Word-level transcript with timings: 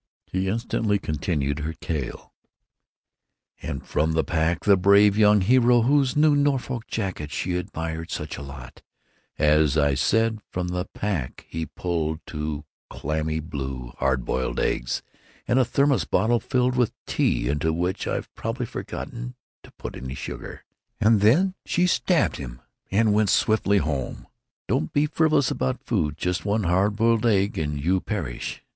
He 0.25 0.47
instantly 0.49 0.97
continued 0.97 1.59
her 1.59 1.73
tale: 1.73 2.33
"And 3.61 3.85
from 3.85 4.13
the 4.13 4.23
pack 4.23 4.63
the 4.65 4.75
brave 4.75 5.15
young 5.15 5.41
hero, 5.41 5.81
whose 5.83 6.15
new 6.17 6.35
Norfolk 6.35 6.87
jacket 6.87 7.29
she 7.29 7.55
admired 7.55 8.09
such 8.09 8.35
a 8.35 8.41
lot—as 8.41 9.77
I 9.77 9.93
said, 9.93 10.39
from 10.49 10.69
the 10.69 10.85
pack 10.95 11.45
he 11.47 11.67
pulled 11.67 12.19
two 12.25 12.65
clammy, 12.89 13.39
blue, 13.39 13.93
hard 13.99 14.25
boiled 14.25 14.59
eggs 14.59 15.03
and 15.47 15.59
a 15.59 15.63
thermos 15.63 16.03
bottle 16.05 16.39
filled 16.39 16.75
with 16.75 16.93
tea 17.05 17.47
into 17.47 17.71
which 17.71 18.07
I've 18.07 18.33
probably 18.33 18.65
forgotten 18.65 19.35
to 19.61 19.71
put 19.73 19.95
any 19.95 20.15
sugar." 20.15 20.65
"And 20.99 21.21
then 21.21 21.53
she 21.63 21.85
stabbed 21.85 22.37
him 22.37 22.59
and 22.89 23.13
went 23.13 23.29
swiftly 23.29 23.77
home!" 23.77 23.95
Ruth 23.97 24.07
concluded 24.07 24.23
the 24.23 24.29
narration.... 24.31 24.65
"Don't 24.85 24.93
be 24.93 25.05
frivolous 25.05 25.51
about 25.51 25.83
food. 25.83 26.17
Just 26.17 26.43
one 26.43 26.63
hard 26.63 26.95
boiled 26.95 27.27
egg 27.27 27.59
and 27.59 27.79
you 27.79 27.99
perish! 28.01 28.63